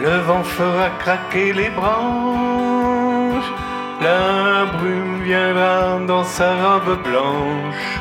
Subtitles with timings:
[0.00, 3.52] Le vent fera craquer les branches,
[4.00, 8.00] la brume viendra dans sa robe blanche.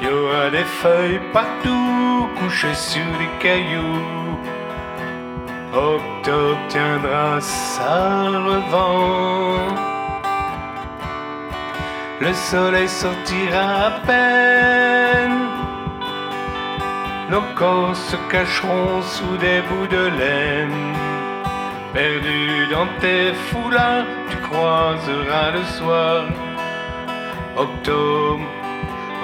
[0.00, 4.38] Il y aura des feuilles partout couchées sur des cailloux.
[5.72, 9.78] Octobre tiendra sa revanche.
[12.20, 15.59] Le soleil sortira à peine.
[17.30, 20.96] Nos corps se cacheront sous des bouts de laine.
[21.94, 26.24] Perdu dans tes foulards, tu croiseras le soir.
[27.56, 28.46] Octobre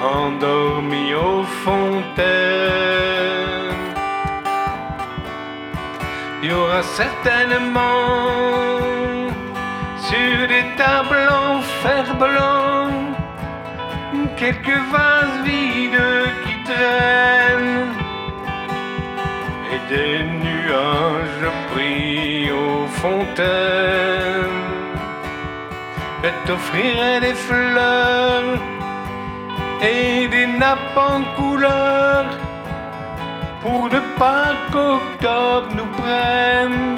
[0.01, 2.07] endormi aux fontaines.
[6.41, 8.29] Il y aura certainement
[10.07, 13.07] sur des tables en fer blanc
[14.37, 15.99] quelques vases vides
[16.45, 17.76] qui traînent
[19.89, 24.67] des nuages pris aux fontaines.
[26.23, 28.59] Je t'offrirai des fleurs
[29.81, 32.25] et des nappes en couleur
[33.61, 36.97] pour ne pas qu'octobre nous prenne.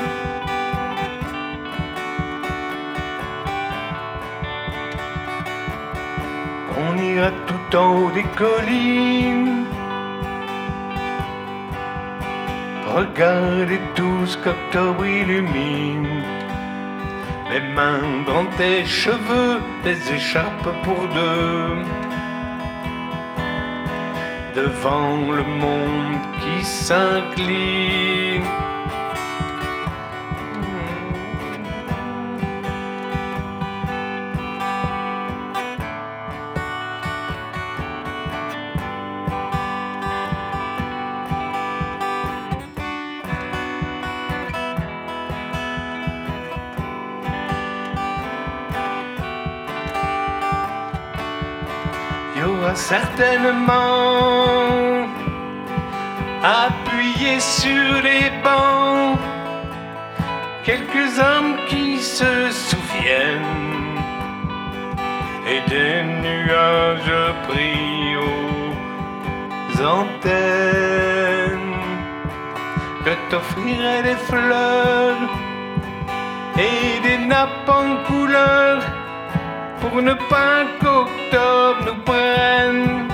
[6.82, 9.49] On ira tout en haut des collines.
[12.96, 16.08] Regardez tout ce qu'octobre illumine.
[17.52, 21.84] Les mains dans tes cheveux, des écharpes pour deux
[24.56, 28.44] devant le monde qui s'incline.
[52.76, 53.80] Certainement
[56.44, 59.18] appuyé sur les bancs
[60.64, 64.00] quelques hommes qui se souviennent
[65.48, 71.20] et des nuages pris aux antennes.
[73.06, 75.18] Je t'offrirai des fleurs
[76.58, 78.99] et des nappes en couleur
[79.82, 83.08] pour ne pas qu'octobre nous prenne.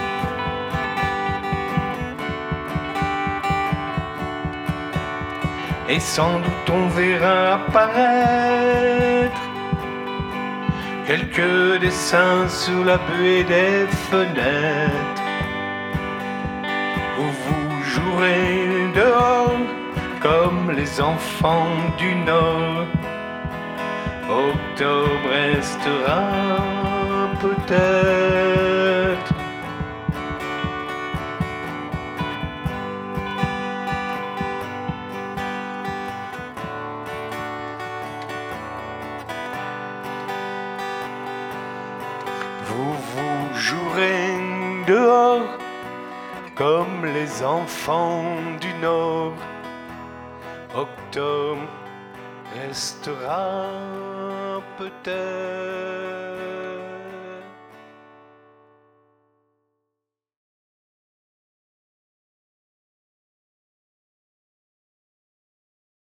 [5.88, 9.42] Et sans doute on verra apparaître
[11.06, 15.22] quelques dessins sous la buée des fenêtres
[17.20, 19.60] où vous jouerez dehors
[20.22, 22.88] comme les enfants du Nord.
[24.36, 26.24] Octobre restera
[27.40, 29.34] peut-être.
[42.66, 44.36] Vous vous jouerez
[44.86, 45.48] dehors
[46.56, 48.26] comme les enfants
[48.60, 49.32] du Nord.
[50.76, 51.62] Octobre
[52.54, 53.70] restera
[54.78, 55.66] peut-être.